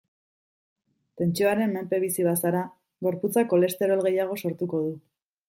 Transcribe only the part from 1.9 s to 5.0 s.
bizi bazara, gorputzak kolesterol gehiago sortuko du.